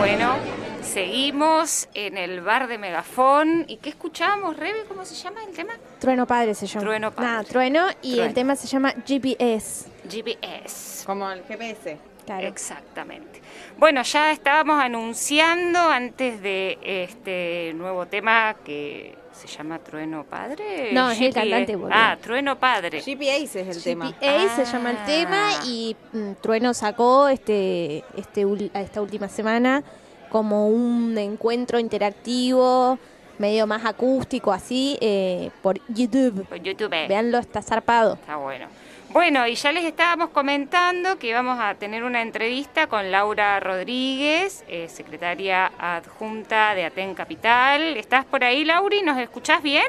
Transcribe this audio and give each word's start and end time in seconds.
Bueno, 0.00 0.34
seguimos 0.80 1.86
en 1.92 2.16
el 2.16 2.40
bar 2.40 2.68
de 2.68 2.78
Megafón. 2.78 3.66
¿Y 3.68 3.76
qué 3.76 3.90
escuchamos, 3.90 4.56
Rebe? 4.56 4.84
¿Cómo 4.88 5.04
se 5.04 5.14
llama 5.14 5.44
el 5.44 5.54
tema? 5.54 5.74
Trueno 5.98 6.26
Padre 6.26 6.54
se 6.54 6.66
llama. 6.66 6.86
Trueno 6.86 7.10
Padre. 7.10 7.28
Nada, 7.30 7.44
Trueno 7.44 7.86
y 8.00 8.12
Trueno. 8.12 8.24
el 8.24 8.32
tema 8.32 8.56
se 8.56 8.66
llama 8.66 8.94
GPS. 9.06 9.90
GPS. 10.10 11.04
Como 11.04 11.30
el 11.30 11.44
GPS. 11.44 11.98
Claro. 12.24 12.46
Exactamente. 12.46 13.42
Bueno, 13.76 14.00
ya 14.00 14.32
estábamos 14.32 14.82
anunciando 14.82 15.78
antes 15.78 16.40
de 16.40 16.78
este 16.82 17.72
nuevo 17.74 18.06
tema 18.06 18.56
que 18.64 19.18
se 19.40 19.48
llama 19.48 19.78
Trueno 19.78 20.24
Padre. 20.24 20.90
No, 20.92 21.10
es 21.10 21.20
el 21.20 21.32
cantante, 21.34 21.74
boludo. 21.76 21.94
Ah, 21.94 22.16
Trueno 22.20 22.58
Padre. 22.58 23.00
GPS 23.00 23.60
es 23.60 23.76
el 23.76 23.82
tema. 23.82 24.12
GPS 24.12 24.64
se 24.66 24.72
llama 24.72 24.90
el 24.90 24.96
Ah. 24.98 25.04
tema 25.06 25.50
y 25.66 25.96
mm, 26.12 26.32
Trueno 26.40 26.74
sacó 26.74 27.28
este, 27.28 28.04
este, 28.16 28.46
ul- 28.46 28.70
esta 28.74 29.00
última 29.02 29.28
semana 29.28 29.82
como 30.28 30.68
un 30.68 31.16
encuentro 31.18 31.78
interactivo, 31.80 32.98
medio 33.38 33.66
más 33.66 33.84
acústico 33.84 34.52
así, 34.52 34.96
eh, 35.00 35.50
por 35.62 35.80
YouTube. 35.88 36.46
Por 36.46 36.58
YouTube. 36.62 36.90
Veanlo, 36.90 37.38
está 37.38 37.62
zarpado. 37.62 38.14
Está 38.14 38.36
bueno. 38.36 38.66
Bueno, 39.10 39.44
y 39.48 39.56
ya 39.56 39.72
les 39.72 39.84
estábamos 39.84 40.30
comentando 40.30 41.18
que 41.18 41.34
vamos 41.34 41.58
a 41.60 41.74
tener 41.74 42.04
una 42.04 42.22
entrevista 42.22 42.86
con 42.86 43.10
Laura 43.10 43.58
Rodríguez, 43.58 44.64
eh, 44.68 44.88
secretaria 44.88 45.72
adjunta 45.78 46.74
de 46.76 46.84
Aten 46.84 47.14
Capital. 47.14 47.96
¿Estás 47.96 48.24
por 48.24 48.44
ahí, 48.44 48.64
Lauri? 48.64 49.02
¿Nos 49.02 49.18
escuchás 49.18 49.62
bien? 49.62 49.84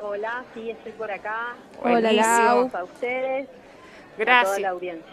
Hola, 0.00 0.42
sí, 0.54 0.70
estoy 0.70 0.90
por 0.92 1.10
acá. 1.10 1.54
Hola. 1.82 2.10
Lau. 2.12 2.70
A 2.74 2.82
ustedes, 2.84 3.46
a 3.48 3.52
toda 3.52 4.16
la 4.16 4.24
Gracias. 4.24 4.70
audiencia. 4.70 5.12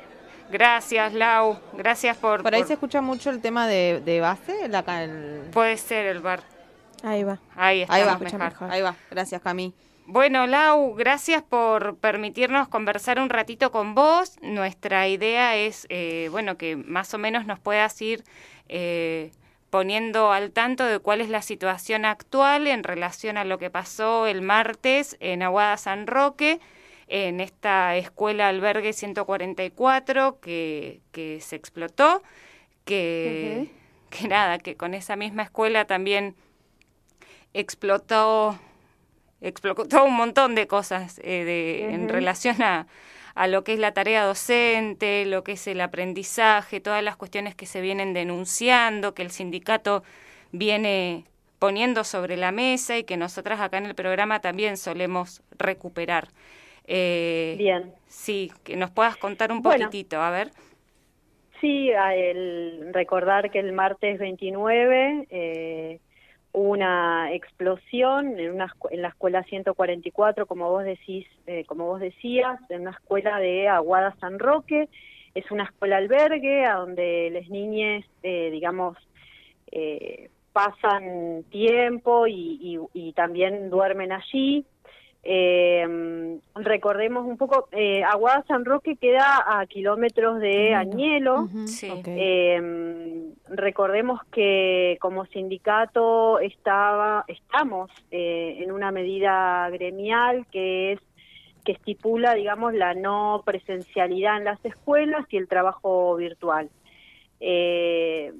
Gracias, 0.50 1.14
Lau. 1.14 1.60
Gracias 1.74 2.18
por... 2.18 2.42
Por 2.42 2.56
ahí 2.56 2.62
por- 2.62 2.68
se 2.68 2.74
escucha 2.74 3.02
mucho 3.02 3.30
el 3.30 3.42
tema 3.42 3.68
de, 3.68 4.02
de 4.04 4.22
base. 4.22 4.68
La, 4.70 4.80
el- 5.04 5.50
Puede 5.54 5.78
ser 5.78 6.08
el 6.08 6.20
bar. 6.22 6.40
Ahí 7.04 7.24
va. 7.24 7.38
Ahí 7.56 7.82
está. 7.84 7.94
Ahí 7.94 8.04
va, 8.04 8.18
mejor. 8.18 8.72
ahí 8.72 8.82
va. 8.82 8.96
Gracias, 9.12 9.40
Cami. 9.42 9.72
Bueno, 10.10 10.48
Lau, 10.48 10.94
gracias 10.96 11.44
por 11.44 11.98
permitirnos 11.98 12.70
conversar 12.70 13.20
un 13.20 13.28
ratito 13.30 13.74
con 13.74 13.94
vos. 13.94 14.38
Nuestra 14.42 15.10
idea 15.10 15.58
es, 15.58 15.86
eh, 15.90 16.30
bueno, 16.32 16.58
que 16.58 16.78
más 16.78 17.14
o 17.14 17.18
menos 17.18 17.46
nos 17.46 17.60
puedas 17.60 18.02
ir 18.02 18.24
eh, 18.70 19.32
poniendo 19.70 20.32
al 20.32 20.52
tanto 20.54 20.86
de 20.86 21.00
cuál 21.00 21.20
es 21.20 21.28
la 21.28 21.42
situación 21.42 22.06
actual 22.06 22.68
en 22.68 22.86
relación 22.86 23.38
a 23.38 23.44
lo 23.44 23.58
que 23.58 23.70
pasó 23.70 24.28
el 24.28 24.42
martes 24.42 25.18
en 25.20 25.44
Aguada 25.44 25.76
San 25.76 26.08
Roque, 26.08 26.62
en 27.10 27.42
esta 27.42 27.98
escuela 27.98 28.48
albergue 28.48 28.94
144 28.94 30.40
que, 30.40 31.02
que 31.12 31.42
se 31.42 31.58
explotó, 31.58 32.24
que, 32.86 33.72
que 34.10 34.30
nada, 34.30 34.58
que 34.58 34.78
con 34.78 34.94
esa 34.94 35.18
misma 35.18 35.44
escuela 35.44 35.84
también 35.84 36.34
explotó 37.54 38.58
explotó 39.42 40.04
un 40.06 40.16
montón 40.16 40.56
de 40.56 40.68
cosas 40.68 41.20
eh, 41.24 41.44
de, 41.46 41.94
en 41.94 42.10
relación 42.10 42.62
a, 42.62 42.88
a 43.36 43.48
lo 43.48 43.64
que 43.64 43.74
es 43.74 43.80
la 43.80 43.94
tarea 43.94 44.24
docente, 44.26 45.26
lo 45.26 45.44
que 45.44 45.54
es 45.54 45.68
el 45.68 45.82
aprendizaje, 45.82 46.80
todas 46.80 47.04
las 47.04 47.16
cuestiones 47.18 47.56
que 47.56 47.66
se 47.66 47.82
vienen 47.82 48.14
denunciando, 48.14 49.14
que 49.14 49.22
el 49.22 49.32
sindicato 49.32 50.04
viene 50.52 51.26
poniendo 51.60 52.04
sobre 52.04 52.38
la 52.38 52.52
mesa 52.52 52.98
y 52.98 53.04
que 53.04 53.18
nosotras 53.18 53.60
acá 53.60 53.78
en 53.78 53.86
el 53.88 53.96
programa 53.96 54.42
también 54.42 54.78
solemos 54.78 55.42
recuperar. 55.58 56.30
Eh, 56.86 57.56
Bien. 57.58 57.94
Sí, 58.08 58.52
que 58.64 58.76
nos 58.78 58.92
puedas 58.92 59.18
contar 59.18 59.52
un 59.52 59.62
Bueno. 59.62 59.86
poquitito, 59.86 60.22
a 60.22 60.32
ver. 60.32 60.52
Sí, 61.60 61.92
a 61.92 62.16
el, 62.16 62.92
recordar 62.94 63.50
que 63.50 63.60
el 63.60 63.74
martes 63.74 64.20
29 64.20 65.26
eh, 65.30 66.00
una 66.58 67.32
explosión 67.34 68.40
en, 68.40 68.52
una, 68.54 68.74
en 68.92 69.02
la 69.02 69.10
escuela 69.10 69.44
144, 69.44 70.46
como 70.48 70.70
vos 70.70 70.84
decís, 70.84 71.26
eh, 71.46 71.64
como 71.66 71.86
vos 71.86 72.00
decías, 72.00 72.60
en 72.70 72.82
una 72.82 72.92
escuela 72.92 73.40
de 73.40 73.68
Aguada 73.68 74.16
San 74.20 74.40
Roque. 74.40 74.90
Es 75.36 75.50
una 75.52 75.66
escuela 75.66 75.98
albergue 75.98 76.66
a 76.66 76.76
donde 76.76 77.30
las 77.32 77.48
niñas, 77.50 78.04
eh, 78.24 78.50
digamos, 78.52 78.98
eh, 79.72 80.30
pasan 80.52 81.44
tiempo 81.52 82.26
y- 82.26 82.80
y 82.94 83.14
también 83.14 83.70
duermen 83.70 84.12
allí. 84.12 84.66
Eh, 85.24 86.40
recordemos 86.56 87.26
un 87.26 87.38
poco, 87.38 87.68
eh, 87.72 88.04
Aguada 88.04 88.46
San 88.48 88.64
Roque 88.64 88.96
queda 88.96 89.44
a 89.46 89.66
kilómetros 89.66 90.40
de 90.40 90.74
Añelo. 90.74 91.50
Sí. 91.66 91.92
Eh, 92.06 93.34
recordemos 93.50 94.22
que 94.32 94.98
como 95.02 95.26
sindicato 95.26 96.40
estaba, 96.40 97.26
estamos 97.28 97.92
eh, 98.12 98.60
en 98.62 98.72
una 98.72 98.92
medida 98.92 99.70
gremial 99.70 100.46
que 100.52 100.94
es 100.94 101.00
que 101.66 101.74
estipula, 101.74 102.34
digamos, 102.34 102.74
la 102.74 102.94
no 102.94 103.44
presencialidad 103.46 104.38
en 104.38 104.46
las 104.46 104.64
escuelas 104.64 105.26
y 105.30 105.36
el 105.36 105.50
trabajo 105.50 106.16
virtual. 106.16 106.70
Eh, 107.42 108.32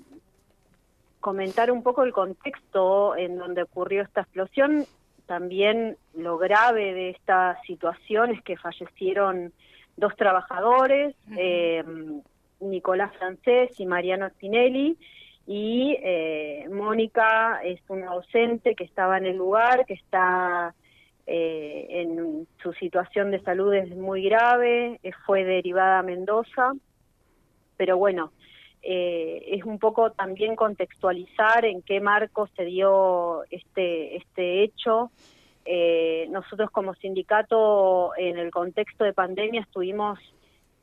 comentar 1.20 1.70
un 1.70 1.84
poco 1.84 2.04
el 2.04 2.14
contexto 2.14 3.18
en 3.18 3.38
donde 3.38 3.64
ocurrió 3.64 4.02
esta 4.02 4.22
explosión, 4.22 4.86
también 5.28 5.98
lo 6.16 6.38
grave 6.38 6.94
de 6.94 7.10
esta 7.12 7.62
situación 7.68 8.32
es 8.32 8.42
que 8.42 8.58
fallecieron 8.58 9.54
dos 9.96 10.16
trabajadores, 10.16 11.16
eh, 11.38 11.84
Nicolás 12.60 13.16
Francés 13.18 13.80
y 13.80 13.86
Mariano 13.86 14.30
Spinelli, 14.30 14.98
y 15.46 15.98
eh, 16.02 16.68
Mónica 16.70 17.62
es 17.64 17.80
una 17.88 18.14
docente 18.14 18.76
que 18.76 18.84
estaba 18.84 19.18
en 19.18 19.26
el 19.28 19.38
lugar, 19.38 19.86
que 19.86 19.94
está 19.94 20.74
eh, 21.26 21.88
en 21.90 22.48
su 22.64 22.72
situación 22.74 23.32
de 23.32 23.42
salud 23.42 23.74
es 23.74 23.96
muy 23.96 24.24
grave, 24.24 25.00
eh, 25.04 25.12
fue 25.26 25.44
derivada 25.44 26.00
a 26.00 26.04
Mendoza, 26.04 26.74
pero 27.76 27.98
bueno, 27.98 28.32
eh, 28.82 29.44
es 29.48 29.64
un 29.64 29.80
poco 29.80 30.12
también 30.12 30.56
contextualizar 30.56 31.66
en 31.66 31.82
qué 31.82 32.00
marco 32.00 32.48
se 32.56 32.66
dio 32.66 33.44
este, 33.50 34.18
este 34.18 34.64
hecho. 34.64 35.12
Eh, 35.66 36.28
nosotros 36.30 36.72
como 36.72 36.94
sindicato 36.96 38.16
en 38.18 38.38
el 38.38 38.52
contexto 38.52 39.04
de 39.04 39.14
pandemia 39.14 39.62
estuvimos, 39.62 40.18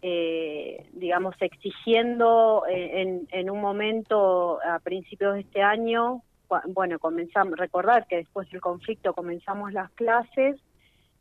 eh, 0.02 0.86
digamos, 0.92 1.34
exigiendo 1.40 2.64
en, 2.68 3.26
en 3.30 3.50
un 3.50 3.60
momento 3.60 4.58
a 4.62 4.78
principios 4.80 5.34
de 5.34 5.40
este 5.40 5.62
año, 5.62 6.22
bueno, 6.66 6.98
comenzamos, 6.98 7.58
recordar 7.58 8.06
que 8.06 8.16
después 8.16 8.48
del 8.50 8.60
conflicto 8.60 9.12
comenzamos 9.14 9.72
las 9.72 9.90
clases 9.92 10.60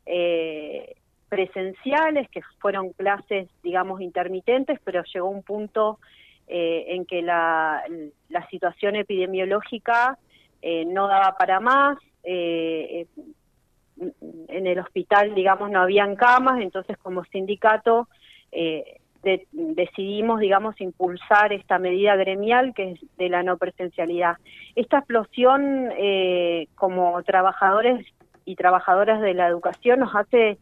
eh, 0.06 0.96
presenciales, 1.28 2.28
que 2.28 2.42
fueron 2.60 2.92
clases, 2.92 3.48
digamos, 3.62 4.00
intermitentes, 4.00 4.78
pero 4.84 5.02
llegó 5.12 5.28
un 5.28 5.42
punto 5.42 5.98
eh, 6.46 6.86
en 6.88 7.06
que 7.06 7.22
la, 7.22 7.82
la 8.28 8.46
situación 8.48 8.96
epidemiológica 8.96 10.18
eh, 10.62 10.84
no 10.84 11.08
daba 11.08 11.36
para 11.36 11.60
más, 11.60 11.98
eh, 12.22 13.06
eh, 13.06 14.10
en 14.48 14.66
el 14.66 14.78
hospital, 14.78 15.34
digamos, 15.34 15.70
no 15.70 15.80
habían 15.80 16.16
camas, 16.16 16.60
entonces 16.60 16.96
como 16.98 17.24
sindicato 17.26 18.08
eh, 18.50 18.98
de- 19.22 19.46
decidimos, 19.52 20.40
digamos, 20.40 20.80
impulsar 20.80 21.52
esta 21.52 21.78
medida 21.78 22.16
gremial 22.16 22.74
que 22.74 22.92
es 22.92 23.00
de 23.16 23.28
la 23.28 23.42
no 23.42 23.56
presencialidad. 23.56 24.36
Esta 24.74 24.98
explosión, 24.98 25.90
eh, 25.96 26.66
como 26.74 27.22
trabajadores 27.22 28.06
y 28.44 28.56
trabajadoras 28.56 29.20
de 29.20 29.34
la 29.34 29.46
educación, 29.48 30.00
nos 30.00 30.14
hace 30.14 30.58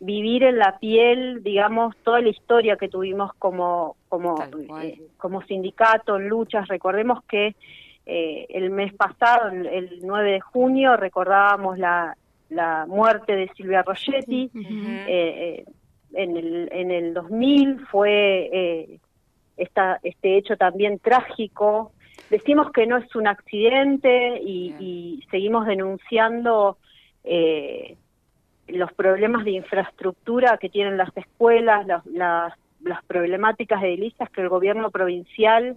vivir 0.00 0.44
en 0.44 0.58
la 0.58 0.78
piel, 0.78 1.42
digamos, 1.42 1.96
toda 2.04 2.20
la 2.20 2.28
historia 2.28 2.76
que 2.76 2.88
tuvimos 2.88 3.32
como, 3.34 3.96
como, 4.08 4.42
eh, 4.82 5.00
como 5.16 5.42
sindicato, 5.42 6.16
en 6.16 6.28
luchas. 6.28 6.68
Recordemos 6.68 7.24
que 7.24 7.54
eh, 8.06 8.46
el 8.50 8.70
mes 8.70 8.94
pasado, 8.94 9.48
el, 9.48 9.66
el 9.66 9.98
9 10.02 10.32
de 10.32 10.40
junio, 10.40 10.96
recordábamos 10.96 11.78
la, 11.78 12.16
la 12.48 12.86
muerte 12.86 13.36
de 13.36 13.48
Silvia 13.56 13.82
Rogetti. 13.82 14.50
Eh, 14.54 15.04
eh, 15.08 15.64
en, 16.14 16.36
el, 16.36 16.68
en 16.72 16.90
el 16.90 17.14
2000 17.14 17.86
fue 17.86 18.48
eh, 18.52 19.00
esta, 19.56 19.98
este 20.02 20.36
hecho 20.38 20.56
también 20.56 20.98
trágico. 20.98 21.92
Decimos 22.30 22.70
que 22.72 22.86
no 22.86 22.96
es 22.96 23.14
un 23.14 23.26
accidente 23.26 24.40
y, 24.42 24.74
y 24.78 25.26
seguimos 25.30 25.66
denunciando 25.66 26.78
eh, 27.24 27.96
los 28.68 28.92
problemas 28.92 29.44
de 29.44 29.52
infraestructura 29.52 30.58
que 30.58 30.68
tienen 30.68 30.96
las 30.96 31.14
escuelas, 31.16 31.86
las, 31.86 32.04
las, 32.06 32.52
las 32.80 33.04
problemáticas 33.04 33.82
edilicias 33.82 34.30
que 34.30 34.40
el 34.40 34.48
gobierno 34.48 34.90
provincial, 34.90 35.76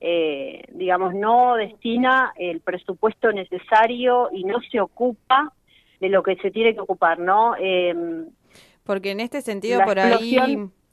eh, 0.00 0.62
digamos, 0.72 1.14
no 1.14 1.54
destina 1.56 2.32
el 2.36 2.60
presupuesto 2.60 3.32
necesario 3.32 4.28
y 4.32 4.44
no 4.44 4.60
se 4.70 4.80
ocupa 4.80 5.52
de 6.00 6.08
lo 6.08 6.22
que 6.22 6.36
se 6.36 6.50
tiene 6.50 6.74
que 6.74 6.80
ocupar, 6.80 7.18
¿no? 7.18 7.54
Eh, 7.58 7.94
Porque 8.84 9.10
en 9.10 9.20
este 9.20 9.40
sentido, 9.40 9.80
por 9.84 9.98
ahí, 9.98 10.36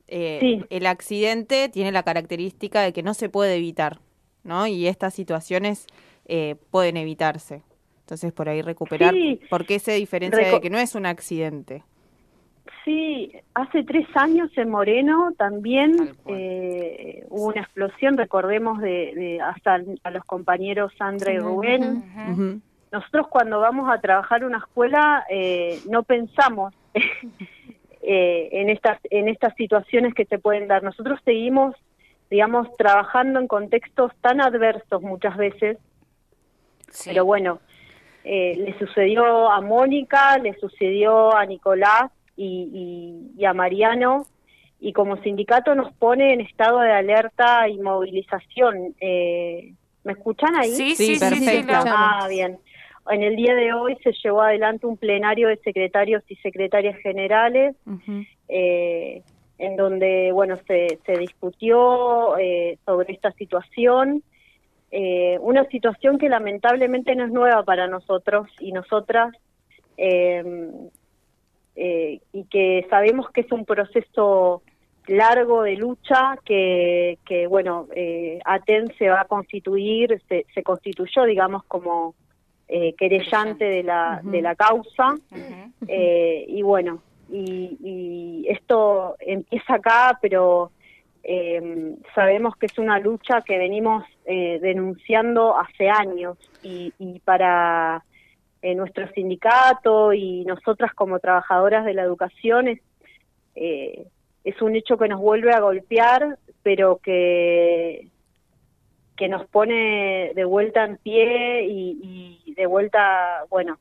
eh, 0.07 0.38
Sí. 0.40 0.63
el 0.69 0.86
accidente 0.86 1.69
tiene 1.69 1.92
la 1.92 2.04
característica 2.04 2.81
de 2.81 2.94
que 2.94 3.04
no 3.04 3.13
se 3.13 3.30
puede 3.30 3.56
evitar. 3.57 4.00
¿no? 4.44 4.68
Y 4.68 4.88
estas 4.88 5.13
situaciones 5.13 5.88
eh, 6.25 6.56
pueden 6.72 6.98
evitarse. 6.98 7.63
Entonces, 8.04 8.34
por 8.34 8.50
ahí 8.50 8.62
recuperar, 8.62 9.14
Sí. 9.14 9.40
¿por 9.50 9.66
qué 9.66 9.80
se 9.80 9.94
diferencia 9.94 10.52
de 10.52 10.62
que 10.62 10.70
no 10.70 10.78
es 10.78 10.94
un 10.96 11.06
accidente? 11.06 11.84
Sí, 12.86 13.32
hace 13.54 13.84
tres 13.84 14.06
años 14.16 14.50
en 14.58 14.70
Moreno 14.70 15.32
también 15.38 16.16
eh, 16.28 17.26
hubo 17.30 17.48
una 17.48 17.62
explosión, 17.62 18.18
recordemos 18.18 18.80
de, 18.82 19.14
de 19.16 19.42
hasta 19.42 19.80
a 20.04 20.12
los 20.12 20.26
compañeros 20.26 20.92
Sandra 20.98 21.32
y. 21.34 21.38
Rubén. 21.40 22.62
Nosotros 22.92 23.28
cuando 23.30 23.60
vamos 23.62 23.90
a 23.90 24.00
trabajar 24.02 24.44
una 24.44 24.58
escuela 24.60 25.26
eh, 25.30 25.80
no 25.90 26.04
pensamos 26.04 26.74
eh, 28.02 28.50
en 28.52 28.70
estas 28.70 29.00
en 29.10 29.30
estas 29.30 29.56
situaciones 29.56 30.14
que 30.14 30.26
se 30.26 30.38
pueden 30.40 30.68
dar. 30.68 30.84
Nosotros 30.84 31.20
seguimos, 31.24 31.76
digamos, 32.30 32.68
trabajando 32.78 33.40
en 33.40 33.48
contextos 33.48 34.12
tan 34.22 34.42
adversos 34.42 35.02
muchas 35.02 35.38
veces 35.38 35.78
Sí. 36.90 37.10
pero 37.10 37.26
bueno, 37.26 37.60
eh, 38.24 38.56
le 38.58 38.78
sucedió 38.80 39.50
a 39.50 39.62
Mónica, 39.62 40.38
le 40.38 40.54
sucedió 40.60 41.36
a 41.36 41.46
Nicolás 41.46 42.12
y, 42.36 42.70
y- 43.36 43.42
y 43.42 43.46
a 43.46 43.54
Mariano, 43.54 44.25
y 44.80 44.92
como 44.94 45.18
sindicato 45.24 45.75
nos 45.75 45.94
pone 45.94 46.34
en 46.34 46.42
estado 46.42 46.80
de 46.80 46.92
alerta 46.92 47.68
y 47.70 47.78
movilización. 47.80 48.96
Eh, 49.00 49.74
¿Me 50.04 50.14
escuchan 50.14 50.56
ahí? 50.56 50.72
Sí, 50.72 50.96
Sí, 50.96 51.16
sí, 51.16 51.20
sí, 51.20 51.36
sí, 51.36 51.46
perfecto. 51.46 51.74
Ah, 51.96 52.28
bien. 52.30 52.60
En 53.10 53.22
el 53.24 53.36
día 53.36 53.54
de 53.56 53.74
hoy 53.74 53.98
se 54.04 54.12
llevó 54.24 54.42
adelante 54.42 54.86
un 54.88 54.98
plenario 54.98 55.48
de 55.50 55.58
secretarios 55.58 56.24
y 56.30 56.36
secretarias 56.38 56.98
generales 57.00 57.76
eh, 58.48 59.22
en 59.58 59.76
donde 59.76 60.31
bueno 60.31 60.58
se, 60.68 61.00
se 61.06 61.14
discutió 61.18 62.38
eh, 62.38 62.78
sobre 62.86 63.14
esta 63.14 63.31
situación 63.34 64.24
eh, 64.95 65.40
una 65.42 65.66
situación 65.69 66.19
que 66.19 66.30
lamentablemente 66.30 67.16
no 67.16 67.25
es 67.25 67.31
nueva 67.31 67.63
para 67.63 67.88
nosotros 67.88 68.48
y 68.60 68.72
nosotras 68.72 69.36
eh, 69.98 70.72
eh, 71.75 72.19
y 72.31 72.44
que 72.45 72.86
sabemos 72.92 73.31
que 73.31 73.42
es 73.42 73.51
un 73.51 73.66
proceso 73.66 74.62
largo 75.07 75.63
de 75.63 75.78
lucha 75.78 76.38
que, 76.45 77.18
que 77.25 77.48
bueno 77.48 77.88
eh, 77.95 78.38
ATEN 78.45 78.94
se 79.00 79.10
va 79.10 79.22
a 79.22 79.25
constituir 79.25 80.22
se, 80.30 80.45
se 80.54 80.62
constituyó 80.62 81.24
digamos 81.24 81.63
como 81.63 82.13
eh, 82.68 82.94
querellante 82.94 83.66
de 83.66 83.81
la 83.81 84.22
de 84.24 84.42
la 84.42 84.56
causa. 84.56 85.16
Eh, 85.88 86.45
y 86.48 86.62
bueno, 86.62 87.01
y, 87.31 87.78
y 87.84 88.45
esto 88.48 89.16
empieza 89.19 89.75
acá, 89.75 90.19
pero 90.22 90.72
eh, 91.24 91.96
sabemos 92.14 92.56
que 92.58 92.66
es 92.66 92.78
una 92.78 93.00
lucha 93.00 93.42
que 93.42 93.58
venimos 93.58 94.04
eh, 94.25 94.60
denunciando 94.62 95.58
hace 95.58 95.90
años 95.90 96.38
y, 96.62 96.94
y 97.00 97.20
para 97.20 98.04
eh, 98.62 98.75
nuestro 98.75 99.08
sindicato 99.12 100.14
y 100.14 100.44
nosotras 100.46 100.94
como 100.94 101.20
trabajadoras 101.20 101.86
de 101.86 101.94
la 101.94 102.04
educación 102.04 102.68
es, 102.68 102.81
eh, 103.56 104.06
es 104.44 104.62
un 104.62 104.75
hecho 104.75 104.98
que 104.98 105.08
nos 105.08 105.22
vuelve 105.22 105.54
a 105.54 105.62
golpear, 105.62 106.38
pero 106.62 106.98
que 106.98 108.08
que 109.16 109.28
nos 109.28 109.46
pone 109.48 110.31
de 110.34 110.44
vuelta 110.44 110.84
en 110.84 110.98
pie 110.98 111.68
y, 111.68 112.42
y 112.48 112.54
de 112.56 112.66
vuelta, 112.66 113.46
bueno, 113.48 113.78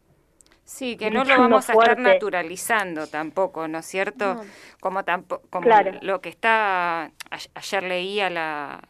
Sí, 0.64 0.96
que 0.96 1.10
no 1.10 1.24
lo 1.24 1.36
vamos 1.38 1.68
a 1.68 1.72
estar 1.72 1.98
naturalizando 1.98 3.06
tampoco, 3.06 3.68
¿no 3.68 3.78
es 3.78 3.86
cierto? 3.86 4.34
No. 4.34 4.44
Como 4.80 5.04
tampoco, 5.04 5.42
como 5.50 5.66
Claro. 5.66 5.98
lo 6.02 6.20
que 6.20 6.28
está, 6.28 7.10
ayer 7.54 7.82
leía 7.82 8.30
la, 8.30 8.80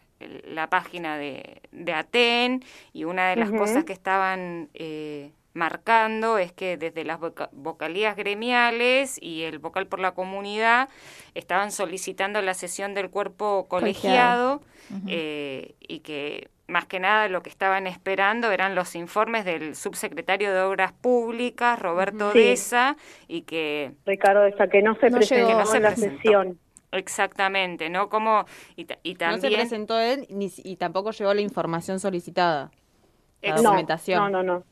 la 0.44 0.68
página 0.68 1.16
de, 1.18 1.60
de 1.72 1.92
Aten 1.94 2.62
y 2.92 3.04
una 3.04 3.30
de 3.30 3.36
las 3.36 3.50
cosas 3.50 3.84
que 3.84 3.92
estaban 3.92 4.68
eh, 4.74 5.32
marcando 5.54 6.38
es 6.38 6.52
que 6.52 6.76
desde 6.76 7.04
las 7.04 7.18
voca- 7.18 7.48
vocalías 7.52 8.16
gremiales 8.16 9.18
y 9.20 9.42
el 9.42 9.58
vocal 9.58 9.86
por 9.86 9.98
la 9.98 10.12
comunidad 10.12 10.88
estaban 11.34 11.72
solicitando 11.72 12.40
la 12.42 12.54
sesión 12.54 12.94
del 12.94 13.10
cuerpo 13.10 13.66
colegiado 13.68 14.60
Colegiado. 14.60 15.02
eh, 15.08 15.74
y 15.80 16.00
que 16.00 16.48
más 16.72 16.86
que 16.86 16.98
nada 16.98 17.28
lo 17.28 17.42
que 17.42 17.50
estaban 17.50 17.86
esperando 17.86 18.50
eran 18.50 18.74
los 18.74 18.96
informes 18.96 19.44
del 19.44 19.76
subsecretario 19.76 20.52
de 20.52 20.60
Obras 20.62 20.92
Públicas, 20.92 21.78
Roberto 21.78 22.32
Sí. 22.32 22.38
Deza, 22.40 22.96
y 23.28 23.42
que 23.42 23.92
Ricardo, 24.04 24.44
esa 24.46 24.66
que 24.66 24.82
no 24.82 24.96
se 24.96 25.10
No 25.10 25.18
presentó 25.18 25.46
llegó. 25.46 25.48
Que 25.58 25.64
no 25.64 25.66
se 25.70 25.76
en 25.76 25.82
la 25.84 25.88
presentó. 25.90 26.16
sesión. 26.22 26.58
exactamente, 26.90 27.88
¿no? 27.88 28.08
Como, 28.08 28.44
y, 28.76 28.84
ta- 28.86 28.98
y 29.02 29.10
No 29.14 29.18
se 29.18 29.18
también... 29.40 29.54
presentó 29.54 29.98
él 29.98 30.26
ni, 30.28 30.50
y 30.64 30.76
tampoco 30.76 31.10
llegó 31.12 31.32
la 31.34 31.40
información 31.40 32.00
solicitada. 32.00 32.70
La 33.42 33.56
No, 33.56 33.62
documentación. 33.62 34.30
no, 34.32 34.42
no, 34.42 34.42
no. 34.42 34.64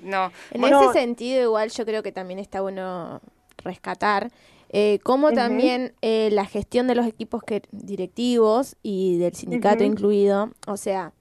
no, 0.00 0.32
En 0.50 0.60
Bueno, 0.60 0.82
ese 0.90 1.00
sentido, 1.00 1.42
igual 1.42 1.70
yo 1.70 1.84
creo 1.84 2.02
que 2.02 2.12
también 2.12 2.38
está 2.38 2.60
bueno 2.60 3.20
rescatar 3.64 4.30
eh, 4.70 4.98
cómo 5.02 5.28
Ujú. 5.28 5.36
también 5.36 5.94
eh, 6.02 6.28
la 6.30 6.44
gestión 6.44 6.86
de 6.86 6.94
los 6.94 7.06
equipos 7.06 7.42
que, 7.42 7.62
directivos 7.72 8.76
y 8.82 9.16
del 9.18 9.34
sindicato 9.34 9.82
incluido, 9.82 10.50
o 10.66 10.76
sea, 10.76 11.12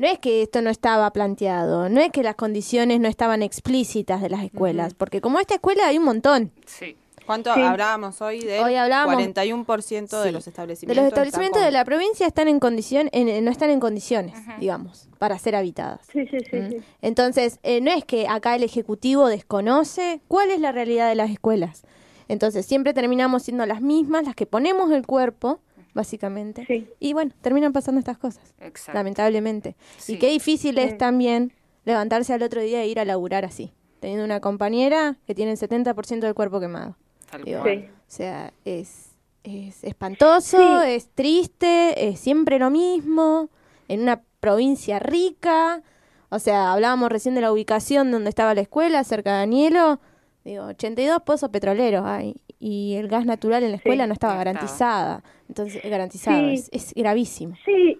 no 0.00 0.06
es 0.08 0.18
que 0.18 0.42
esto 0.42 0.62
no 0.62 0.70
estaba 0.70 1.12
planteado, 1.12 1.88
no 1.88 2.00
es 2.00 2.10
que 2.10 2.22
las 2.22 2.34
condiciones 2.34 2.98
no 3.00 3.06
estaban 3.08 3.42
explícitas 3.42 4.20
de 4.22 4.30
las 4.30 4.42
escuelas, 4.42 4.94
porque 4.94 5.20
como 5.20 5.38
esta 5.38 5.54
escuela 5.54 5.86
hay 5.86 5.98
un 5.98 6.04
montón. 6.04 6.50
sí. 6.66 6.96
¿Cuánto 7.26 7.54
Sí. 7.54 7.60
hablábamos 7.60 8.20
hoy 8.22 8.40
de 8.40 8.58
Hoy 8.60 8.74
hablábamos- 8.74 9.14
41% 9.14 10.20
de 10.20 10.28
Sí. 10.28 10.32
los 10.32 10.44
De 10.46 10.50
establecimientos? 10.50 10.96
los 10.96 11.06
están 11.06 11.06
establecimientos 11.26 11.62
de 11.62 11.70
la 11.70 11.84
provincia 11.84 12.26
están 12.26 12.48
en 12.48 12.58
condición, 12.58 13.08
en- 13.12 13.44
no 13.44 13.50
están 13.52 13.70
en 13.70 13.78
condiciones, 13.78 14.34
digamos, 14.58 15.06
para 15.20 15.38
ser 15.38 15.54
habitadas. 15.54 16.00
Sí, 16.12 16.26
sí, 16.28 16.38
sí. 16.50 16.56
¿Mm? 16.56 16.70
sí. 16.70 16.76
Entonces, 17.02 17.60
eh, 17.62 17.80
no 17.82 17.92
es 17.92 18.04
que 18.04 18.26
acá 18.26 18.56
el 18.56 18.64
Ejecutivo 18.64 19.28
desconoce 19.28 20.20
cuál 20.26 20.50
es 20.50 20.58
la 20.60 20.72
realidad 20.72 21.08
de 21.08 21.14
las 21.14 21.30
escuelas. 21.30 21.82
Entonces, 22.26 22.66
siempre 22.66 22.94
terminamos 22.94 23.44
siendo 23.44 23.64
las 23.64 23.80
mismas, 23.80 24.24
las 24.24 24.34
que 24.34 24.46
ponemos 24.46 24.90
el 24.90 25.06
cuerpo, 25.06 25.60
básicamente. 25.94 26.64
Sí. 26.66 26.88
Y 26.98 27.12
bueno, 27.12 27.32
terminan 27.40 27.72
pasando 27.72 27.98
estas 27.98 28.18
cosas, 28.18 28.54
Exacto. 28.60 28.98
lamentablemente. 28.98 29.76
Sí. 29.98 30.14
Y 30.14 30.18
qué 30.18 30.28
difícil 30.28 30.78
es 30.78 30.96
también 30.98 31.52
levantarse 31.84 32.32
al 32.32 32.42
otro 32.42 32.60
día 32.60 32.82
e 32.82 32.88
ir 32.88 33.00
a 33.00 33.04
laburar 33.04 33.44
así, 33.44 33.72
teniendo 34.00 34.24
una 34.24 34.40
compañera 34.40 35.16
que 35.26 35.34
tiene 35.34 35.52
el 35.52 35.58
70% 35.58 36.20
del 36.20 36.34
cuerpo 36.34 36.60
quemado. 36.60 36.96
Digo. 37.44 37.62
Sí. 37.64 37.84
O 37.88 38.12
sea, 38.12 38.52
es, 38.64 39.10
es 39.44 39.84
espantoso, 39.84 40.58
Sí. 40.82 40.88
es 40.90 41.08
triste, 41.14 42.08
es 42.08 42.18
siempre 42.20 42.58
lo 42.58 42.70
mismo, 42.70 43.48
en 43.88 44.00
una 44.02 44.22
provincia 44.40 44.98
rica. 44.98 45.82
O 46.28 46.38
sea, 46.38 46.72
hablábamos 46.72 47.10
recién 47.10 47.34
de 47.34 47.40
la 47.40 47.52
ubicación 47.52 48.10
donde 48.10 48.30
estaba 48.30 48.54
la 48.54 48.60
escuela, 48.60 49.02
cerca 49.04 49.32
de 49.32 49.38
Danielo. 49.38 50.00
Digo, 50.44 50.64
82 50.66 51.22
pozos 51.22 51.50
petroleros 51.50 52.04
hay. 52.06 52.36
Y 52.60 52.96
el 52.96 53.08
gas 53.08 53.24
natural 53.24 53.62
en 53.64 53.70
la 53.70 53.76
escuela 53.78 54.06
no 54.06 54.12
estaba 54.12 54.36
garantizada. 54.36 55.22
Entonces, 55.48 55.82
garantizado. 55.90 56.38
Sí. 56.40 56.54
Es, 56.54 56.68
es 56.72 56.94
gravísimo. 56.94 57.54
Sí, 57.64 57.98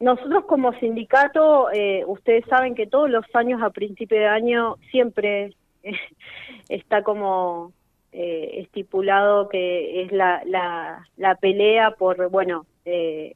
nosotros 0.00 0.44
como 0.44 0.72
sindicato, 0.78 1.70
eh, 1.72 2.04
ustedes 2.06 2.44
saben 2.50 2.74
que 2.74 2.86
todos 2.86 3.08
los 3.08 3.24
años 3.34 3.62
a 3.62 3.70
principio 3.70 4.18
de 4.18 4.26
año 4.26 4.76
siempre 4.90 5.54
eh, 5.82 5.92
está 6.68 7.02
como 7.02 7.72
eh, 8.12 8.60
estipulado 8.62 9.48
que 9.48 10.02
es 10.02 10.12
la, 10.12 10.42
la, 10.44 11.06
la 11.16 11.34
pelea 11.36 11.92
por, 11.92 12.28
bueno, 12.30 12.66
eh, 12.84 13.34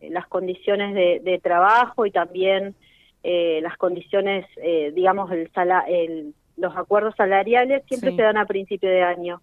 las 0.00 0.26
condiciones 0.26 0.94
de, 0.94 1.20
de 1.22 1.38
trabajo 1.38 2.04
y 2.06 2.10
también 2.10 2.74
eh, 3.22 3.60
las 3.62 3.76
condiciones, 3.76 4.46
digamos, 4.94 5.30
el, 5.32 5.50
sala- 5.52 5.84
el- 5.88 6.34
los 6.56 6.74
acuerdos 6.76 7.14
salariales 7.16 7.82
siempre 7.86 8.10
Sí. 8.10 8.16
se 8.16 8.22
dan 8.22 8.36
a 8.38 8.46
principio 8.46 8.88
de 8.88 9.02
año. 9.02 9.42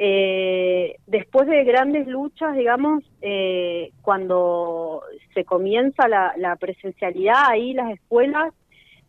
Eh, 0.00 0.96
después 1.08 1.48
de 1.48 1.64
grandes 1.64 2.06
luchas, 2.06 2.54
digamos, 2.56 3.02
eh, 3.20 3.90
cuando 4.00 5.02
se 5.34 5.44
comienza 5.44 6.06
la, 6.06 6.32
la 6.36 6.54
presencialidad, 6.54 7.34
ahí 7.48 7.72
las 7.72 7.90
escuelas 7.90 8.54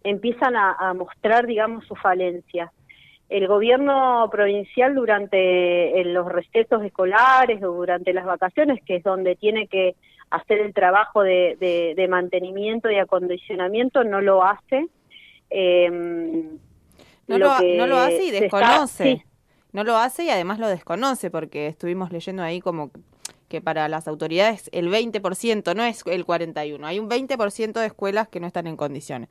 empiezan 0.03 0.55
a, 0.55 0.71
a 0.79 0.95
mostrar, 0.95 1.45
digamos, 1.45 1.85
sus 1.85 1.99
falencias. 2.01 2.71
El 3.29 3.47
gobierno 3.47 4.27
provincial 4.31 4.95
durante 4.95 6.03
los 6.05 6.27
recesos 6.31 6.83
escolares 6.83 7.61
o 7.61 7.67
durante 7.71 8.11
las 8.11 8.25
vacaciones, 8.25 8.81
que 8.83 8.95
es 8.95 9.03
donde 9.03 9.35
tiene 9.35 9.67
que 9.67 9.93
hacer 10.31 10.57
el 10.61 10.73
trabajo 10.73 11.21
de, 11.21 11.55
de- 11.59 11.93
de 11.95 12.07
mantenimiento 12.07 12.89
y 12.89 12.95
acondicionamiento, 12.95 14.03
no 14.03 14.21
lo 14.21 14.43
hace. 14.43 14.87
Eh, 15.51 15.87
No 17.27 17.37
lo, 17.37 17.49
que 17.59 17.77
no 17.77 17.85
lo 17.85 17.97
hace 17.97 18.23
y 18.23 18.29
está- 18.29 18.39
desconoce. 18.41 19.03
sí, 19.03 19.21
No 19.71 19.83
lo 19.83 19.97
hace 19.97 20.25
y 20.25 20.29
además 20.29 20.59
lo 20.59 20.67
desconoce 20.67 21.29
porque 21.29 21.67
estuvimos 21.67 22.11
leyendo 22.11 22.41
ahí 22.43 22.59
como 22.59 22.91
que 23.47 23.61
para 23.61 23.87
las 23.87 24.07
autoridades 24.07 24.69
el 24.73 24.89
20%, 24.89 25.75
no 25.75 25.83
es 25.83 26.03
el 26.05 26.25
41%, 26.25 26.85
hay 26.85 26.99
un 26.99 27.09
20% 27.09 27.79
de 27.79 27.87
escuelas 27.87 28.27
que 28.27 28.39
no 28.39 28.47
están 28.47 28.67
en 28.67 28.77
condiciones. 28.77 29.29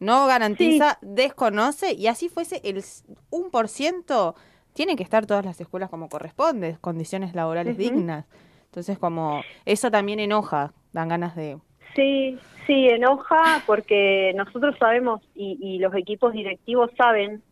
No 0.00 0.26
garantiza, 0.26 0.98
desconoce 1.02 1.92
y 1.92 2.06
así 2.06 2.28
fuese 2.28 2.60
el 2.64 2.78
s- 2.78 3.04
1%, 3.30 4.34
tienen 4.72 4.96
que 4.96 5.02
estar 5.02 5.26
todas 5.26 5.44
las 5.44 5.60
escuelas 5.60 5.90
como 5.90 6.08
corresponde, 6.08 6.78
condiciones 6.80 7.34
laborales 7.34 7.76
dignas. 7.76 8.26
Entonces 8.66 8.98
como 8.98 9.42
eso 9.64 9.90
también 9.90 10.20
enoja, 10.20 10.72
dan 10.92 11.08
ganas 11.08 11.34
de, 11.34 11.58
Sí, 11.96 12.38
sí, 12.66 12.86
enoja 12.88 13.64
porque 13.66 14.32
nosotros 14.36 14.76
sabemos 14.78 15.20
y, 15.34 15.78
los 15.78 15.94
equipos 15.94 16.32
directivos 16.32 16.90
saben 16.96 17.42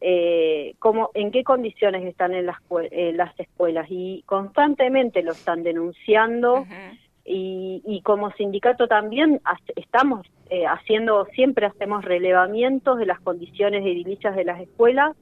eh, 0.00 0.74
cómo, 0.78 1.10
en 1.14 1.30
qué 1.30 1.44
condiciones 1.44 2.04
están 2.04 2.34
en 2.34 2.46
las, 2.46 2.56
las 2.90 3.38
escuelas. 3.38 3.86
Y 3.90 4.22
constantemente 4.26 5.22
lo 5.22 5.32
están 5.32 5.62
denunciando 5.62 6.66
y, 7.26 8.00
como 8.04 8.30
sindicato 8.32 8.86
también 8.86 9.40
estamos 9.74 10.26
eh, 10.48 10.64
haciendo, 10.64 11.26
siempre 11.34 11.66
hacemos 11.66 12.04
relevamientos 12.04 12.98
de 12.98 13.06
las 13.06 13.20
condiciones 13.20 13.84
edilicias 13.84 14.36
de 14.36 14.44
las 14.44 14.60
escuelas 14.60 15.16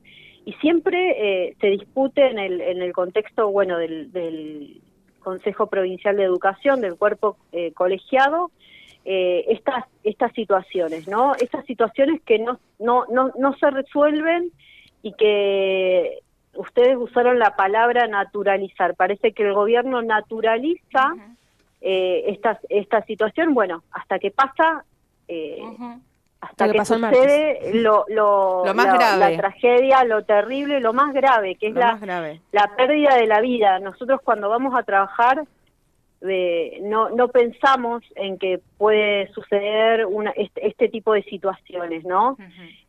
y 0.45 0.53
siempre 0.55 1.47
eh, 1.49 1.57
se 1.61 1.69
discute 1.69 2.27
en 2.27 2.39
el, 2.39 2.61
en 2.61 2.83
el 2.83 2.93
contexto, 2.93 3.51
bueno, 3.51 3.79
del, 3.79 4.13
del 4.13 4.83
Consejo 5.25 5.67
Provincial 5.67 6.17
de 6.17 6.23
Educación, 6.23 6.81
del 6.81 6.97
cuerpo 6.97 7.37
eh, 7.51 7.73
colegiado, 7.73 8.53
eh, 9.05 9.45
estas, 9.49 9.85
estas 10.05 10.33
situaciones, 10.33 11.09
¿no? 11.09 11.35
Estas 11.35 11.67
situaciones 11.67 12.23
que 12.23 12.39
no, 12.39 12.61
no, 12.79 13.05
no, 13.11 13.33
no 13.37 13.57
se 13.57 13.71
resuelven 13.71 14.53
y 15.03 15.13
que 15.15 16.21
ustedes 16.55 16.97
usaron 16.97 17.39
la 17.39 17.57
palabra 17.57 18.07
naturalizar. 18.07 18.95
Parece 18.95 19.33
que 19.33 19.43
el 19.43 19.53
gobierno 19.53 20.01
naturaliza 20.03 21.15
eh, 21.81 22.25
esta, 22.29 22.59
esta 22.71 23.05
situación, 23.05 23.53
bueno, 23.53 23.85
hasta 23.91 24.19
que 24.19 24.31
pasa, 24.31 24.85
eh, 25.29 25.63
hasta 26.45 26.71
que, 26.71 26.85
sucede 26.85 27.75
lo, 27.75 28.05
lo, 28.09 28.75
más 28.75 28.87
grave. 28.87 29.19
la 29.19 29.37
tragedia, 29.37 30.05
lo 30.05 30.25
terrible, 30.25 30.81
lo 30.81 30.93
más 30.93 31.13
grave, 31.13 31.57
que 31.57 31.69
es 31.69 31.75
la, 31.75 31.99
la 32.53 32.77
pérdida 32.77 33.17
de 33.17 33.27
la 33.27 33.41
vida. 33.41 33.79
Nosotros 33.79 34.21
cuando 34.23 34.49
vamos 34.49 34.75
a 34.75 34.83
trabajar 34.83 35.45
de, 36.21 36.79
no, 36.83 37.11
no 37.11 37.29
pensamos 37.29 38.03
en 38.17 38.39
que 38.39 38.61
puede 38.79 39.29
suceder 39.33 40.07
una, 40.07 40.31
este, 40.31 40.67
este 40.67 40.89
tipo 40.89 41.13
de 41.13 41.23
situaciones, 41.25 42.05
¿no? 42.05 42.37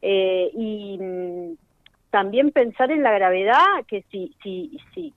eh, 0.01 0.50
y 0.53 0.97
mm, 0.97 1.53
también 2.12 2.51
pensar 2.51 2.91
en 2.91 3.03
la 3.03 3.12
gravedad 3.12 3.65
que 3.88 4.03
si, 4.09 4.33
si, 4.41 4.79
si, 4.93 5.13